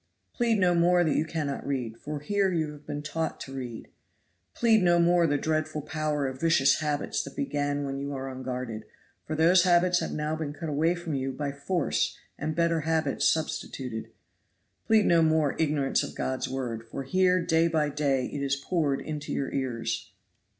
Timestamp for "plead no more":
0.33-1.03, 4.55-5.27, 14.87-15.55